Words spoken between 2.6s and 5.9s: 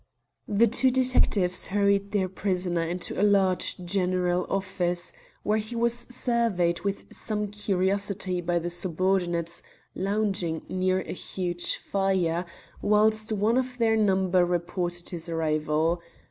into a large general office, where he